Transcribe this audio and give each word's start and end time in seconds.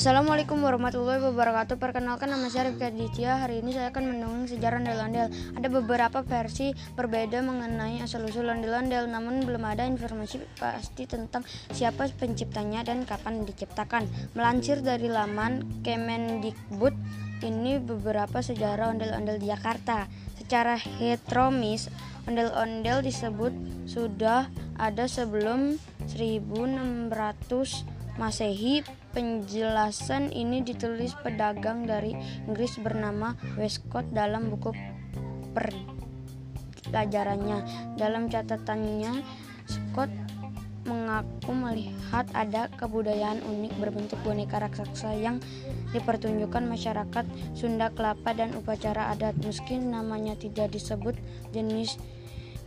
Assalamualaikum 0.00 0.64
warahmatullahi 0.64 1.20
wabarakatuh. 1.20 1.76
Perkenalkan 1.76 2.32
nama 2.32 2.48
saya 2.48 2.72
Rifki 2.72 2.88
Aditya. 2.88 3.36
Hari 3.36 3.60
ini 3.60 3.76
saya 3.76 3.92
akan 3.92 4.08
mendongeng 4.08 4.48
sejarah 4.48 4.80
ondel-ondel 4.80 5.28
Ada 5.60 5.68
beberapa 5.68 6.24
versi 6.24 6.72
berbeda 6.96 7.44
mengenai 7.44 8.00
asal-usul 8.00 8.48
ondel-ondel 8.48 9.12
Namun 9.12 9.44
belum 9.44 9.60
ada 9.60 9.84
informasi 9.84 10.40
pasti 10.56 11.04
tentang 11.04 11.44
siapa 11.76 12.08
penciptanya 12.16 12.80
dan 12.80 13.04
kapan 13.04 13.44
diciptakan. 13.44 14.08
Melansir 14.32 14.80
dari 14.80 15.12
laman 15.12 15.68
Kemendikbud 15.84 16.96
Ini 17.44 17.84
beberapa 17.84 18.40
sejarah 18.40 18.96
ondel-ondel 18.96 19.36
Jakarta. 19.36 20.08
Secara 20.40 20.80
heteromis 20.80 21.92
ondel-ondel 22.24 23.04
disebut 23.04 23.52
sudah 23.84 24.48
ada 24.80 25.04
sebelum 25.04 25.76
1600 26.08 27.12
Masehi 28.16 28.80
Penjelasan 29.10 30.30
ini 30.30 30.62
ditulis 30.62 31.18
pedagang 31.18 31.82
dari 31.82 32.14
Inggris 32.46 32.78
bernama 32.78 33.34
Westcott 33.58 34.06
dalam 34.14 34.54
buku 34.54 34.70
pelajarannya. 36.86 37.58
Dalam 37.98 38.30
catatannya, 38.30 39.26
Scott 39.66 40.10
mengaku 40.86 41.52
melihat 41.54 42.26
ada 42.32 42.66
kebudayaan 42.78 43.42
unik 43.42 43.72
berbentuk 43.78 44.18
boneka 44.26 44.62
raksasa 44.62 45.14
yang 45.14 45.42
dipertunjukkan 45.90 46.64
masyarakat 46.66 47.24
Sunda 47.54 47.90
Kelapa 47.90 48.30
dan 48.34 48.54
upacara 48.54 49.10
adat. 49.10 49.34
Meski 49.42 49.78
namanya 49.78 50.38
tidak 50.38 50.70
disebut 50.70 51.18
jenis 51.50 51.98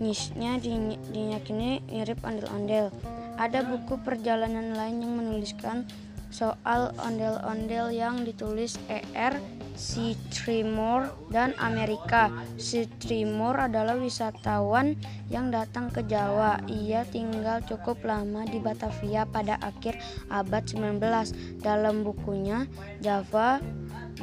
jenisnya 0.04 0.60
dinyakini 0.60 1.80
mirip 1.88 2.20
ondel-ondel. 2.28 2.92
Ada 3.40 3.64
buku 3.64 4.02
perjalanan 4.04 4.76
lain 4.76 5.00
yang 5.00 5.14
menuliskan 5.16 5.88
soal 6.34 6.90
ondel-ondel 6.98 7.94
yang 7.94 8.26
ditulis 8.26 8.82
E.R. 8.90 9.38
C. 9.78 10.18
Tremor 10.34 11.14
dan 11.30 11.54
Amerika. 11.62 12.34
C. 12.58 12.90
Tremor 13.02 13.70
adalah 13.70 13.98
wisatawan 13.98 14.98
yang 15.30 15.54
datang 15.54 15.94
ke 15.94 16.02
Jawa. 16.06 16.62
Ia 16.66 17.06
tinggal 17.10 17.62
cukup 17.66 18.02
lama 18.02 18.46
di 18.50 18.58
Batavia 18.58 19.30
pada 19.30 19.62
akhir 19.62 19.98
abad 20.34 20.66
19. 20.66 21.62
Dalam 21.62 22.06
bukunya 22.06 22.66
Java, 23.02 23.62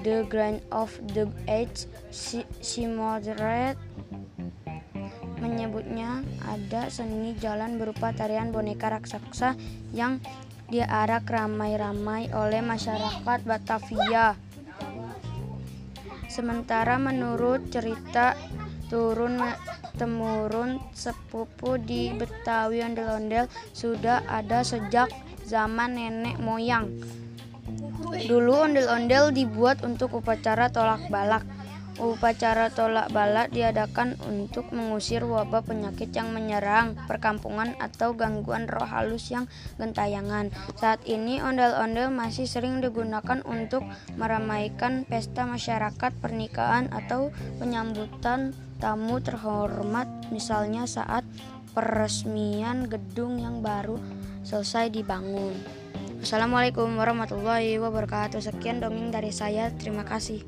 The 0.03 0.27
Grand 0.27 0.63
of 0.71 0.95
the 1.15 1.31
Age, 1.51 1.87
si 2.11 2.83
moderate 2.87 3.79
menyebutnya 5.41 6.21
ada 6.45 6.93
seni 6.93 7.33
jalan 7.41 7.81
berupa 7.81 8.13
tarian 8.13 8.53
boneka 8.53 8.93
raksasa 8.93 9.57
yang 9.91 10.21
diarak 10.71 11.27
ramai-ramai 11.27 12.31
oleh 12.31 12.63
masyarakat 12.63 13.39
Batavia. 13.43 14.39
Sementara 16.31 16.95
menurut 16.95 17.75
cerita 17.75 18.39
turun 18.87 19.43
temurun 19.99 20.79
sepupu 20.95 21.75
di 21.77 22.15
Betawi 22.15 22.87
ondel-ondel 22.87 23.51
sudah 23.75 24.23
ada 24.31 24.63
sejak 24.63 25.11
zaman 25.43 25.99
nenek 25.99 26.39
moyang. 26.39 26.87
Dulu 28.31 28.71
ondel-ondel 28.71 29.35
dibuat 29.35 29.83
untuk 29.83 30.23
upacara 30.23 30.71
tolak 30.71 31.11
balak. 31.11 31.43
Upacara 32.01 32.73
tolak 32.73 33.13
balak 33.13 33.53
diadakan 33.53 34.17
untuk 34.25 34.73
mengusir 34.73 35.21
wabah 35.21 35.61
penyakit 35.61 36.09
yang 36.17 36.33
menyerang 36.33 36.97
perkampungan 37.05 37.77
atau 37.77 38.17
gangguan 38.17 38.65
roh 38.65 38.89
halus 38.89 39.29
yang 39.29 39.45
gentayangan. 39.77 40.49
Saat 40.81 41.05
ini 41.05 41.45
ondel-ondel 41.45 42.09
masih 42.09 42.49
sering 42.49 42.81
digunakan 42.81 43.45
untuk 43.45 43.85
meramaikan 44.17 45.05
pesta 45.05 45.45
masyarakat, 45.45 46.17
pernikahan 46.25 46.89
atau 46.89 47.37
penyambutan 47.61 48.57
tamu 48.81 49.21
terhormat 49.21 50.09
misalnya 50.33 50.89
saat 50.89 51.29
peresmian 51.77 52.89
gedung 52.89 53.37
yang 53.37 53.61
baru 53.61 54.01
selesai 54.41 54.89
dibangun. 54.89 55.53
Assalamualaikum 56.25 56.97
warahmatullahi 56.97 57.77
wabarakatuh. 57.77 58.41
Sekian 58.41 58.81
dongeng 58.81 59.13
dari 59.13 59.33
saya. 59.33 59.69
Terima 59.77 60.05
kasih. 60.09 60.41